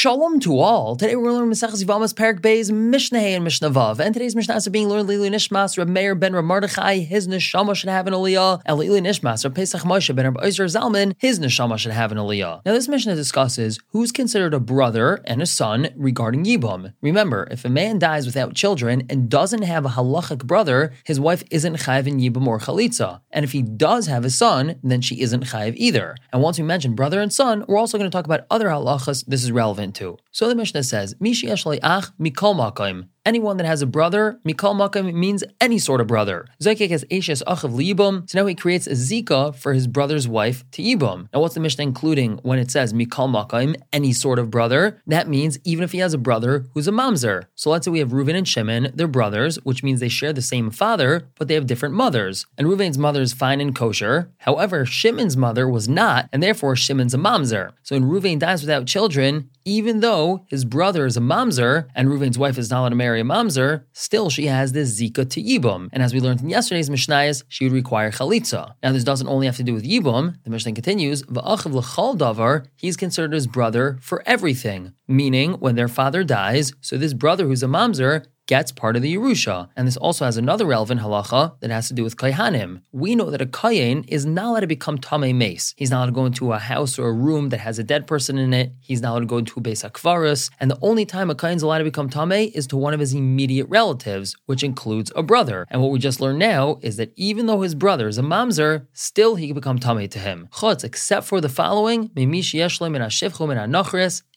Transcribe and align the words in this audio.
Shalom 0.00 0.40
to 0.40 0.58
all. 0.58 0.96
Today 0.96 1.14
we're 1.14 1.30
learning 1.30 1.50
Maseches 1.50 1.84
Yevamos 1.84 2.16
Perak 2.16 2.40
Beis 2.40 2.72
Mishnah 2.72 3.18
and 3.18 3.44
Mishnah 3.44 3.68
Vav. 3.68 3.98
And 4.00 4.14
today's 4.14 4.34
Mishnah 4.34 4.56
is 4.56 4.66
being 4.68 4.88
learned 4.88 5.08
Lili 5.08 5.28
Nishmas 5.28 5.76
Reb 5.76 5.88
Meir 5.88 6.14
ben 6.14 6.34
Reb 6.34 6.46
Mordechai. 6.46 7.00
His 7.00 7.28
neshama 7.28 7.74
should 7.74 7.90
have 7.90 8.06
an 8.06 8.14
aliyah. 8.14 8.62
And 8.64 8.78
Lili 8.78 9.02
Nishmas 9.02 9.44
Reb 9.44 9.54
Pesach 9.54 9.82
Moshe 9.82 10.16
ben 10.16 10.24
Reb 10.24 10.36
Zalman. 10.36 11.14
His 11.18 11.38
neshama 11.38 11.76
should 11.76 11.92
have 11.92 12.12
an 12.12 12.16
aliyah. 12.16 12.62
Now 12.64 12.72
this 12.72 12.88
Mishnah 12.88 13.14
discusses 13.14 13.78
who's 13.88 14.10
considered 14.10 14.54
a 14.54 14.58
brother 14.58 15.20
and 15.26 15.42
a 15.42 15.46
son 15.46 15.90
regarding 15.94 16.46
Yibum. 16.46 16.94
Remember, 17.02 17.46
if 17.50 17.66
a 17.66 17.68
man 17.68 17.98
dies 17.98 18.24
without 18.24 18.54
children 18.54 19.02
and 19.10 19.28
doesn't 19.28 19.64
have 19.64 19.84
a 19.84 19.90
halachic 19.90 20.46
brother, 20.46 20.94
his 21.04 21.20
wife 21.20 21.44
isn't 21.50 21.76
chayiv 21.76 22.06
in 22.06 22.20
Yibum 22.20 22.46
or 22.46 22.58
chalitza. 22.58 23.20
And 23.32 23.44
if 23.44 23.52
he 23.52 23.60
does 23.60 24.06
have 24.06 24.24
a 24.24 24.30
son, 24.30 24.76
then 24.82 25.02
she 25.02 25.20
isn't 25.20 25.44
chayiv 25.44 25.74
either. 25.76 26.16
And 26.32 26.40
once 26.40 26.56
we 26.56 26.64
mention 26.64 26.94
brother 26.94 27.20
and 27.20 27.30
son, 27.30 27.66
we're 27.68 27.76
also 27.76 27.98
going 27.98 28.10
to 28.10 28.16
talk 28.16 28.24
about 28.24 28.46
other 28.50 28.68
halachas 28.68 29.26
this 29.26 29.44
is 29.44 29.52
relevant 29.52 29.89
relevant. 29.98 30.20
So 30.30 30.48
the 30.48 30.54
Mishnah 30.54 30.84
says, 30.84 31.14
Mishi 31.14 31.48
ach 31.82 32.10
mikol 32.20 32.54
makim. 32.54 33.08
Anyone 33.26 33.58
that 33.58 33.66
has 33.66 33.82
a 33.82 33.86
brother, 33.86 34.40
Mikal 34.48 34.74
Makam 34.74 35.12
means 35.12 35.44
any 35.60 35.78
sort 35.78 36.00
of 36.00 36.06
brother. 36.06 36.46
Zekek 36.62 36.88
has 36.88 37.04
Ashes 37.10 37.42
Achav 37.46 37.74
Liyibum, 37.74 38.28
so 38.30 38.38
now 38.38 38.46
he 38.46 38.54
creates 38.54 38.86
a 38.86 38.92
Zika 38.92 39.54
for 39.54 39.74
his 39.74 39.86
brother's 39.86 40.26
wife 40.26 40.64
to 40.70 40.82
Yibum. 40.82 41.28
Now, 41.34 41.40
what's 41.40 41.52
the 41.52 41.60
Mishnah 41.60 41.84
including 41.84 42.38
when 42.38 42.58
it 42.58 42.70
says 42.70 42.94
Mikal 42.94 43.28
Makam, 43.28 43.76
any 43.92 44.14
sort 44.14 44.38
of 44.38 44.50
brother? 44.50 45.02
That 45.06 45.28
means 45.28 45.58
even 45.64 45.84
if 45.84 45.92
he 45.92 45.98
has 45.98 46.14
a 46.14 46.18
brother 46.18 46.64
who's 46.72 46.88
a 46.88 46.92
mamzer. 46.92 47.44
So 47.54 47.68
let's 47.68 47.84
say 47.84 47.90
we 47.90 47.98
have 47.98 48.12
Reuven 48.12 48.36
and 48.36 48.48
Shimon, 48.48 48.90
they're 48.94 49.06
brothers, 49.06 49.56
which 49.64 49.82
means 49.82 50.00
they 50.00 50.08
share 50.08 50.32
the 50.32 50.40
same 50.40 50.70
father, 50.70 51.28
but 51.38 51.46
they 51.46 51.54
have 51.54 51.66
different 51.66 51.94
mothers. 51.94 52.46
And 52.56 52.66
Reuven's 52.66 52.96
mother 52.96 53.20
is 53.20 53.34
fine 53.34 53.60
and 53.60 53.76
kosher. 53.76 54.30
However, 54.38 54.86
Shimon's 54.86 55.36
mother 55.36 55.68
was 55.68 55.90
not, 55.90 56.30
and 56.32 56.42
therefore 56.42 56.74
Shimon's 56.74 57.12
a 57.12 57.18
mamzer. 57.18 57.72
So 57.82 57.96
when 57.96 58.08
Reuven 58.08 58.38
dies 58.38 58.62
without 58.62 58.86
children, 58.86 59.50
even 59.66 60.00
though 60.00 60.46
his 60.48 60.64
brother 60.64 61.04
is 61.04 61.18
a 61.18 61.20
mamzer 61.20 61.86
and 61.94 62.08
Reuven's 62.08 62.38
wife 62.38 62.56
is 62.56 62.70
not 62.70 62.80
allowed 62.80 62.88
to 62.88 62.96
marry 62.96 63.09
marry 63.10 63.20
a 63.22 63.24
mamzer, 63.24 63.82
still 63.92 64.30
she 64.30 64.46
has 64.46 64.70
this 64.70 65.00
zika 65.00 65.28
to 65.28 65.42
yibum. 65.42 65.88
And 65.92 66.00
as 66.00 66.14
we 66.14 66.20
learned 66.20 66.42
in 66.42 66.48
yesterday's 66.48 66.88
mishnayos, 66.88 67.42
she 67.48 67.64
would 67.64 67.72
require 67.72 68.12
chalitza. 68.12 68.74
Now 68.84 68.92
this 68.92 69.02
doesn't 69.02 69.26
only 69.26 69.46
have 69.46 69.56
to 69.56 69.64
do 69.64 69.74
with 69.74 69.84
yibum. 69.84 70.36
The 70.44 70.50
mishnah 70.50 70.74
continues, 70.74 71.24
va'achiv 71.24 71.72
l'chal 71.74 72.16
davar, 72.16 72.66
he's 72.76 72.96
considered 72.96 73.32
his 73.32 73.48
brother 73.48 73.98
for 74.00 74.22
everything. 74.26 74.92
Meaning, 75.08 75.54
when 75.54 75.74
their 75.74 75.88
father 75.88 76.22
dies, 76.22 76.72
so 76.80 76.96
this 76.96 77.14
brother 77.14 77.46
who's 77.46 77.64
a 77.64 77.66
mamzer 77.66 78.26
gets 78.46 78.72
part 78.72 78.96
of 78.96 79.02
the 79.02 79.14
Yerusha. 79.14 79.68
And 79.76 79.86
this 79.86 79.96
also 79.96 80.24
has 80.24 80.36
another 80.36 80.66
relevant 80.66 81.00
halacha 81.00 81.60
that 81.60 81.70
has 81.70 81.86
to 81.88 81.94
do 81.94 82.02
with 82.02 82.16
Kayhanim. 82.16 82.82
We 82.90 83.14
know 83.14 83.30
that 83.30 83.40
a 83.40 83.46
Kayin 83.46 84.04
is 84.08 84.26
not 84.26 84.46
allowed 84.46 84.60
to 84.60 84.66
become 84.66 84.98
Tamei 84.98 85.32
Mace. 85.32 85.72
He's 85.76 85.90
not 85.90 85.98
allowed 85.98 86.06
to 86.06 86.12
go 86.12 86.26
into 86.26 86.52
a 86.52 86.58
house 86.58 86.98
or 86.98 87.08
a 87.08 87.12
room 87.12 87.50
that 87.50 87.60
has 87.60 87.78
a 87.78 87.84
dead 87.84 88.08
person 88.08 88.38
in 88.38 88.52
it. 88.52 88.72
He's 88.80 89.00
not 89.00 89.10
allowed 89.10 89.20
to 89.20 89.26
go 89.26 89.38
into 89.38 89.60
a 89.60 89.62
Beis 89.62 89.88
Akvaris. 89.88 90.50
And 90.58 90.68
the 90.68 90.78
only 90.82 91.06
time 91.06 91.30
a 91.30 91.36
Kayin 91.36 91.56
is 91.56 91.62
allowed 91.62 91.78
to 91.78 91.84
become 91.84 92.10
Tamei 92.10 92.50
is 92.52 92.66
to 92.68 92.76
one 92.76 92.92
of 92.92 92.98
his 92.98 93.14
immediate 93.14 93.68
relatives, 93.68 94.34
which 94.46 94.64
includes 94.64 95.12
a 95.14 95.22
brother. 95.22 95.64
And 95.70 95.80
what 95.80 95.92
we 95.92 96.00
just 96.00 96.20
learned 96.20 96.40
now 96.40 96.80
is 96.82 96.96
that 96.96 97.12
even 97.14 97.46
though 97.46 97.60
his 97.60 97.76
brother 97.76 98.08
is 98.08 98.18
a 98.18 98.22
Mamzer, 98.22 98.88
still 98.92 99.36
he 99.36 99.46
can 99.46 99.54
become 99.54 99.78
Tamei 99.78 100.10
to 100.10 100.18
him. 100.18 100.48
Chutz, 100.50 100.82
except 100.82 101.24
for 101.24 101.40
the 101.40 101.48
following, 101.48 102.10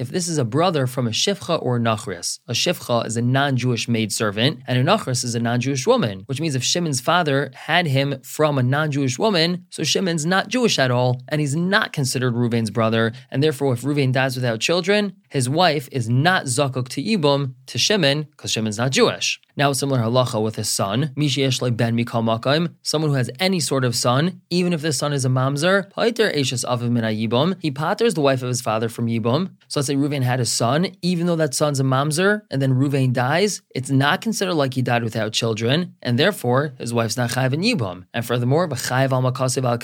if 0.00 0.08
this 0.08 0.28
is 0.28 0.38
a 0.38 0.44
brother 0.44 0.86
from 0.88 1.06
a 1.06 1.10
Shifcha 1.10 1.62
or 1.62 1.76
a 1.76 1.80
Nachris. 1.80 2.40
A 2.48 2.52
Shifcha 2.52 3.06
is 3.06 3.16
a 3.16 3.22
non-Jewish 3.22 3.86
male 3.88 3.99
maidservant, 4.00 4.62
and 4.66 4.78
a 4.78 4.82
Nachris 4.82 5.24
is 5.24 5.34
a 5.34 5.40
non 5.40 5.60
Jewish 5.60 5.86
woman, 5.86 6.22
which 6.26 6.40
means 6.40 6.54
if 6.54 6.64
Shimon's 6.64 7.00
father 7.00 7.50
had 7.54 7.86
him 7.86 8.20
from 8.22 8.58
a 8.58 8.62
non 8.62 8.90
Jewish 8.90 9.18
woman, 9.18 9.66
so 9.68 9.84
Shimon's 9.84 10.24
not 10.24 10.48
Jewish 10.48 10.78
at 10.78 10.90
all, 10.90 11.20
and 11.28 11.40
he's 11.40 11.54
not 11.54 11.92
considered 11.92 12.34
Reuven's 12.34 12.70
brother, 12.70 13.12
and 13.30 13.42
therefore 13.42 13.74
if 13.74 13.82
Reuven 13.82 14.12
dies 14.12 14.36
without 14.36 14.60
children, 14.60 15.12
his 15.28 15.48
wife 15.48 15.88
is 15.92 16.08
not 16.08 16.46
Zakuk 16.46 16.88
to 16.88 17.02
Yibum 17.02 17.54
to 17.66 17.78
Shimon, 17.78 18.22
because 18.22 18.50
Shimon's 18.50 18.78
not 18.78 18.90
Jewish. 18.90 19.40
Now, 19.60 19.72
a 19.72 19.74
similar 19.74 20.00
halacha 20.00 20.42
with 20.42 20.56
his 20.56 20.70
son, 20.70 21.12
Mishi 21.16 21.42
ben 21.76 21.94
Mikal 21.94 22.24
Makam, 22.24 22.76
someone 22.80 23.10
who 23.10 23.16
has 23.18 23.28
any 23.38 23.60
sort 23.60 23.84
of 23.84 23.94
son, 23.94 24.40
even 24.48 24.72
if 24.72 24.80
the 24.80 24.90
son 24.90 25.12
is 25.12 25.26
a 25.26 25.28
mamzer, 25.28 25.92
Paiter 25.92 26.34
Ashes 26.34 26.64
Aviv 26.66 26.90
Min 26.90 27.04
Yibum, 27.04 27.56
he 27.60 27.70
patters 27.70 28.14
the 28.14 28.22
wife 28.22 28.40
of 28.40 28.48
his 28.48 28.62
father 28.62 28.88
from 28.88 29.06
Yibum. 29.06 29.50
So 29.68 29.80
let's 29.80 29.88
say 29.88 29.96
Ruvain 29.96 30.22
had 30.22 30.40
a 30.40 30.46
son, 30.46 30.96
even 31.02 31.26
though 31.26 31.36
that 31.36 31.52
son's 31.52 31.78
a 31.78 31.82
mamzer, 31.82 32.40
and 32.50 32.62
then 32.62 32.72
Ruvain 32.72 33.12
dies, 33.12 33.60
it's 33.74 33.90
not 33.90 34.22
considered 34.22 34.54
like 34.54 34.72
he 34.72 34.80
died 34.80 35.04
without 35.04 35.34
children, 35.34 35.94
and 36.00 36.18
therefore 36.18 36.72
his 36.78 36.94
wife's 36.94 37.18
not 37.18 37.32
chayiv 37.32 37.52
in 37.52 37.60
Yibum. 37.60 38.06
And 38.14 38.24
furthermore, 38.24 38.66
B'chayiv 38.66 39.12
al 39.12 39.20
Makasiv 39.20 39.64
al 39.64 39.76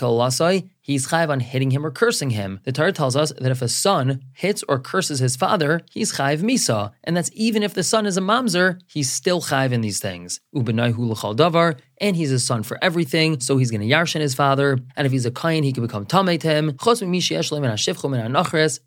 he's 0.86 1.08
chayiv 1.08 1.28
on 1.30 1.40
hitting 1.40 1.72
him 1.72 1.84
or 1.84 1.90
cursing 1.90 2.30
him. 2.30 2.60
The 2.62 2.72
Torah 2.72 2.92
tells 2.92 3.16
us 3.16 3.32
that 3.40 3.50
if 3.50 3.60
a 3.60 3.68
son 3.68 4.20
hits 4.32 4.62
or 4.68 4.78
curses 4.78 5.18
his 5.18 5.34
father, 5.34 5.80
he's 5.90 6.12
chayiv 6.12 6.40
misa, 6.42 6.92
and 7.02 7.16
that's 7.16 7.30
even 7.34 7.64
if 7.64 7.74
the 7.74 7.82
son 7.82 8.06
is 8.06 8.16
a 8.16 8.20
mamzer, 8.20 8.80
he's 8.86 9.10
still 9.10 9.40
chayiv 9.42 9.72
in 9.72 9.80
these 9.80 9.98
things. 9.98 10.40
Ubenaihu 10.54 10.98
l'chal 11.10 11.34
davar, 11.34 11.76
and 11.98 12.16
he's 12.16 12.32
a 12.32 12.38
son 12.38 12.62
for 12.62 12.78
everything, 12.82 13.40
so 13.40 13.56
he's 13.56 13.70
going 13.70 13.80
to 13.80 13.86
yarshin 13.86 14.20
his 14.20 14.34
father. 14.34 14.78
And 14.96 15.06
if 15.06 15.12
he's 15.12 15.26
a 15.26 15.30
kain, 15.30 15.62
he 15.62 15.72
can 15.72 15.82
become 15.82 16.06
tamei 16.06 16.38
to 16.40 16.48
him. 16.48 16.76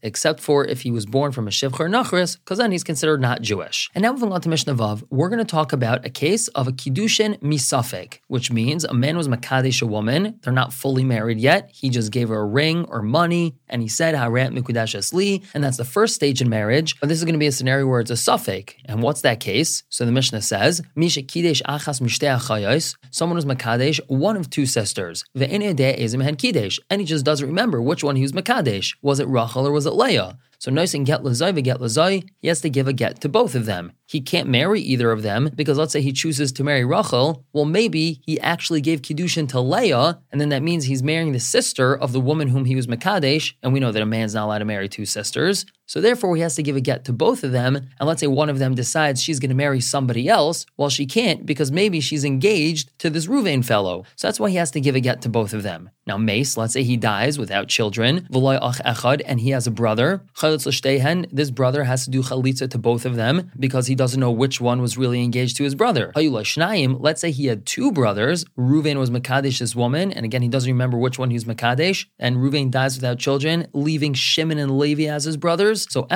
Except 0.02 0.40
for 0.40 0.66
if 0.66 0.82
he 0.82 0.92
was 0.92 1.06
born 1.06 1.32
from 1.32 1.48
a 1.48 1.52
shivcha 1.52 1.80
or 1.80 1.90
nachris, 1.90 2.38
because 2.38 2.58
then 2.58 2.72
he's 2.72 2.84
considered 2.84 3.22
not 3.22 3.42
Jewish. 3.42 3.90
And 3.96 4.04
now 4.04 4.14
moving 4.14 4.32
on 4.32 4.42
to 4.42 4.50
Mishnah 4.50 4.76
Vav, 4.76 5.04
we're 5.10 5.30
going 5.30 5.40
to 5.40 5.46
talk 5.46 5.74
about 5.74 6.06
a 6.06 6.10
case 6.10 6.48
of 6.50 6.68
a 6.68 6.72
kiddushin 6.72 7.40
misafek, 7.40 8.20
which 8.28 8.52
means 8.52 8.84
a 8.84 8.94
man 8.94 9.18
was 9.18 9.28
makadesh 9.28 9.82
a 9.82 9.86
woman. 9.86 10.40
They're 10.42 10.54
not 10.54 10.74
fully 10.74 11.04
married 11.04 11.40
yet. 11.40 11.70
He 11.74 11.90
just 11.90 12.12
gave 12.12 12.30
her 12.30 12.40
a 12.40 12.46
ring 12.46 12.86
or 12.90 13.02
money, 13.02 13.56
and 13.68 13.82
he 13.82 13.88
said 13.88 14.16
harat 14.16 14.58
mikudash 14.58 15.14
li, 15.14 15.42
and 15.54 15.64
that's 15.64 15.78
the 15.78 15.86
first 15.86 16.16
stage 16.16 16.42
in 16.42 16.50
marriage. 16.50 17.00
But 17.00 17.10
this 17.10 17.18
is 17.18 17.26
going 17.26 17.34
to 17.34 17.40
be 17.40 17.48
a 17.48 17.52
scenario 17.52 17.88
where 17.88 18.02
it's 18.02 18.12
a 18.12 18.16
safek. 18.16 18.76
And 18.86 19.02
what's 19.02 19.22
that 19.22 19.40
case? 19.40 19.84
So 19.90 20.06
the 20.06 20.12
Mishnah 20.12 20.42
says, 20.42 20.82
Misha 20.96 21.22
kidesh 21.22 21.62
achas 21.64 22.02
mishtei 22.02 22.96
someone 23.12 23.36
was 23.36 23.46
Makadesh, 23.46 24.00
one 24.08 24.38
of 24.38 24.50
two 24.50 24.66
sisters. 24.66 25.24
And 25.36 25.64
he 25.64 27.06
just 27.06 27.26
doesn't 27.26 27.48
remember 27.48 27.82
which 27.82 28.04
one 28.04 28.16
he 28.16 28.22
was 28.22 28.34
Makadesh. 28.34 28.96
Was 29.02 29.20
it 29.20 29.28
Rachel 29.28 29.68
or 29.68 29.72
was 29.72 29.86
it 29.86 29.94
Leah? 29.94 30.38
So 30.60 30.72
noicing 30.72 31.06
get 31.06 31.24
lazai 31.24 31.64
get 31.64 31.80
lazai, 31.80 32.30
he 32.40 32.48
has 32.48 32.62
to 32.62 32.70
give 32.70 32.88
a 32.88 32.94
get 32.94 33.22
to 33.22 33.30
both 33.30 33.56
of 33.56 33.66
them. 33.66 33.94
He 34.10 34.22
can't 34.22 34.50
marry 34.50 34.82
either 34.82 35.12
of 35.12 35.22
them 35.22 35.52
because 35.54 35.78
let's 35.78 35.94
say 35.94 36.02
he 36.02 36.12
chooses 36.12 36.52
to 36.54 36.64
marry 36.64 36.84
Rachel, 36.84 37.46
well 37.54 37.66
maybe 37.66 38.20
he 38.26 38.40
actually 38.40 38.82
gave 38.82 39.04
kiddushin 39.04 39.48
to 39.50 39.60
Leah, 39.60 40.20
and 40.32 40.42
then 40.42 40.50
that 40.50 40.64
means 40.64 40.86
he's 40.86 41.04
marrying 41.04 41.32
the 41.32 41.40
sister 41.40 41.96
of 41.96 42.12
the 42.12 42.20
woman 42.20 42.48
whom 42.48 42.66
he 42.66 42.76
was 42.76 42.88
makadesh, 42.88 43.54
and 43.62 43.72
we 43.72 43.80
know 43.80 43.92
that 43.92 44.02
a 44.02 44.08
man's 44.08 44.34
not 44.34 44.46
allowed 44.46 44.58
to 44.60 44.66
marry 44.66 44.90
two 44.90 45.06
sisters. 45.06 45.64
So 45.90 46.02
therefore, 46.02 46.36
he 46.36 46.44
has 46.44 46.56
to 46.56 46.62
give 46.62 46.76
a 46.76 46.82
get 46.82 47.06
to 47.06 47.14
both 47.14 47.44
of 47.44 47.52
them. 47.52 47.76
And 47.76 48.08
let's 48.08 48.22
say 48.22 48.28
one 48.28 48.50
of 48.50 48.60
them 48.60 48.76
decides 48.76 49.24
she's 49.24 49.40
going 49.40 49.50
to 49.50 49.56
marry 49.56 49.82
somebody 49.82 50.30
else. 50.30 50.68
Well, 50.78 50.90
she 50.90 51.08
can't 51.08 51.48
because 51.48 51.72
maybe 51.72 52.00
she's 52.00 52.24
engaged 52.24 52.92
to 53.00 53.10
this 53.10 53.26
Ruvain 53.26 53.66
fellow. 53.66 54.04
So 54.16 54.28
that's 54.28 54.40
why 54.40 54.52
he 54.52 54.58
has 54.58 54.70
to 54.72 54.80
give 54.80 54.94
a 54.94 55.00
get 55.00 55.24
to 55.24 55.30
both 55.30 55.52
of 55.52 55.64
them. 55.64 55.90
Now, 56.06 56.18
Mace, 56.18 56.58
let's 56.58 56.74
say 56.74 56.84
he 56.84 56.96
dies 56.96 57.40
without 57.40 57.70
children, 57.70 58.28
and 58.32 59.40
he 59.40 59.50
has 59.50 59.66
a 59.66 59.72
brother. 59.72 60.24
This 60.40 61.52
brother 61.52 61.84
has 61.84 62.06
to 62.06 62.12
do 62.12 62.22
chalitza 62.22 62.70
to 62.70 62.78
both 62.78 63.06
of 63.06 63.16
them 63.16 63.52
because 63.58 63.88
he 63.88 63.96
doesn't 64.04 64.20
know 64.26 64.32
which 64.32 64.58
one 64.62 64.80
was 64.86 64.98
really 64.98 65.22
engaged 65.28 65.58
to 65.58 65.64
his 65.68 65.76
brother. 65.76 66.06
Let's 66.16 67.22
say 67.22 67.32
he 67.32 67.48
had 67.52 67.66
two 67.66 67.92
brothers. 67.92 68.46
Ruvain 68.58 68.98
was 68.98 69.10
Makadesh's 69.12 69.76
woman, 69.76 70.14
and 70.16 70.24
again, 70.26 70.42
he 70.42 70.48
doesn't 70.48 70.72
remember 70.72 70.98
which 70.98 71.20
one 71.20 71.30
he 71.30 71.38
was 71.40 71.44
Makadesh. 71.44 72.06
And 72.18 72.38
Ruvain 72.38 72.72
dies 72.72 72.96
without 72.96 73.20
children, 73.20 73.68
leaving 73.74 74.14
Shimon 74.14 74.58
and 74.58 74.78
Levi 74.80 75.08
as 75.18 75.26
his 75.26 75.36
brothers. 75.36 75.86
So. 75.94 76.08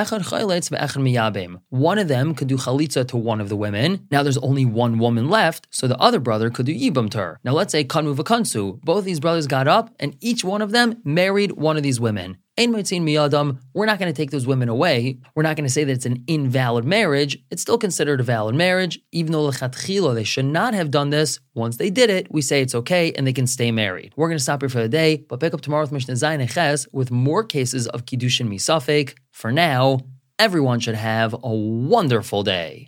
One 1.88 1.98
of 2.04 2.08
them 2.08 2.36
could 2.38 2.48
do 2.54 2.58
chalitza 2.58 3.08
to 3.12 3.18
one 3.18 3.42
of 3.42 3.50
the 3.50 3.58
women. 3.66 4.08
Now 4.10 4.24
there's 4.24 4.38
only 4.38 4.66
one 4.66 4.98
woman 4.98 5.30
left, 5.30 5.68
so 5.70 5.88
the 5.88 5.98
other 5.98 6.20
brother 6.20 6.50
could 6.50 6.66
do 6.66 6.74
yibam 6.74 7.10
to 7.12 7.18
her. 7.18 7.40
Now 7.44 7.52
let's 7.52 7.74
say 7.74 7.84
kanmu 7.84 8.16
v'kansu. 8.16 8.80
Both 8.82 9.04
these 9.04 9.20
brothers 9.20 9.48
got 9.48 9.68
up, 9.68 9.94
and 10.00 10.16
each 10.22 10.44
one 10.44 10.62
of 10.62 10.72
them 10.72 11.02
married 11.04 11.52
one 11.54 11.76
of 11.78 11.84
these 11.84 12.00
women. 12.00 12.38
Ein 12.56 12.72
miyadam, 12.72 13.58
we're 13.74 13.88
not 13.88 13.98
going 13.98 14.14
to 14.14 14.16
take 14.16 14.30
those 14.30 14.46
women 14.46 14.70
away. 14.70 15.18
We're 15.34 15.42
not 15.42 15.56
going 15.56 15.66
to 15.66 15.74
say 15.74 15.86
that 15.86 15.92
it's 15.92 16.06
an 16.06 16.24
invalid 16.28 16.86
marriage. 16.86 17.36
It's 17.50 17.64
still 17.64 17.80
considered 17.80 18.20
a 18.20 18.24
valid 18.24 18.54
marriage, 18.54 19.00
even 19.12 19.32
though 19.32 19.50
lechatchila 19.50 20.14
they 20.14 20.24
should 20.24 20.46
not 20.46 20.76
have 20.76 20.92
done 20.92 21.10
this. 21.10 21.40
Once 21.56 21.78
they 21.78 21.90
did 21.90 22.12
it, 22.12 22.32
we 22.32 22.44
say 22.44 22.62
it's 22.62 22.76
okay 22.76 23.12
and 23.14 23.26
they 23.26 23.34
can 23.34 23.48
stay 23.48 23.72
married. 23.72 24.14
We're 24.16 24.28
going 24.28 24.38
to 24.38 24.44
stop 24.44 24.62
here 24.62 24.70
for 24.70 24.84
the 24.84 24.88
day, 24.88 25.26
but 25.28 25.40
pick 25.40 25.56
up 25.56 25.62
tomorrow 25.62 25.82
with 25.82 25.92
Mishnah 25.92 26.14
Zayin 26.14 26.42
and 26.42 26.50
Ches 26.50 26.88
with 26.94 27.10
more 27.10 27.44
cases 27.44 27.88
of 27.88 28.06
kiddushin 28.06 28.48
misafek. 28.48 29.16
For 29.32 29.52
now, 29.52 30.02
everyone 30.38 30.80
should 30.80 30.94
have 30.94 31.34
a 31.34 31.50
wonderful 31.52 32.44
day. 32.44 32.88